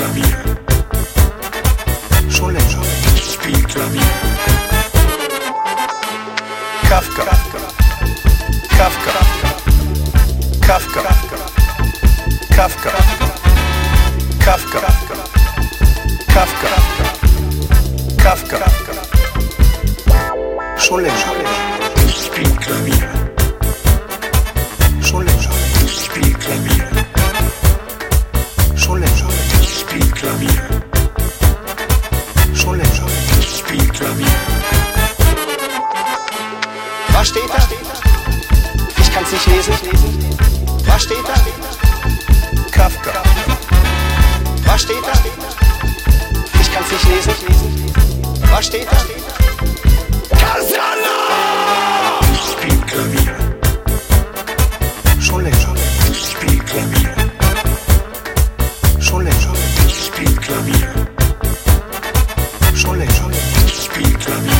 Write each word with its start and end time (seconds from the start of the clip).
clavier. 0.00 0.38
Scholle, 2.30 2.60
spiel 3.32 3.62
Klavier. 3.66 4.12
Kafka, 6.88 7.24
Kafka, 8.78 9.12
Kafka, 10.66 11.02
Kafka, 12.56 12.90
Kafka, 14.44 14.80
Kafka, 18.22 18.58
Kafka, 18.58 18.94
Scholle, 20.78 21.10
spiel 22.06 22.56
Klavier. 22.64 23.10
Scholle, 25.02 25.32
spiel 25.86 26.32
Klavier. 26.38 26.88
Scholle, 28.76 29.29
Klavier. 30.40 30.62
Schon 32.54 32.78
länger. 32.78 33.06
Ich 33.38 33.58
spiel 33.58 33.86
Klavier. 33.88 34.26
Was 37.12 37.28
steht 37.28 37.50
da? 37.50 37.68
Ich 38.98 39.12
kann's 39.12 39.32
nicht 39.32 39.46
lesen. 39.46 39.74
Was 40.86 41.02
steht 41.02 41.18
da? 41.26 41.34
Kafka. 42.70 43.22
Was 44.64 44.82
steht 44.82 45.04
da? 45.04 45.12
Ich 46.60 46.72
kann's 46.72 46.90
nicht 46.90 47.04
lesen. 47.04 47.34
Was 48.50 48.66
steht 48.66 48.86
da? 48.90 48.96
Casano! 50.36 51.18
Ich 52.32 52.52
spiel 52.52 52.80
Klavier. 52.86 53.36
Schon 55.20 55.42
länger. 55.44 55.74
Ich 56.10 56.30
spiel 56.30 56.58
Klavier. 56.60 57.14
Schon 58.98 59.24
länger. 59.24 59.59
Klavier. 60.50 60.92
Scholle, 62.74 63.06
Scholle, 63.12 63.36
spiel 63.68 64.12
Klavier. 64.18 64.59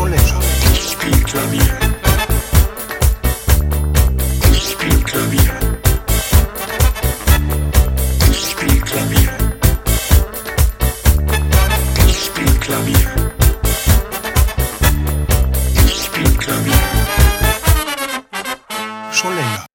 soleil. 0.00 0.40
me. 1.50 1.79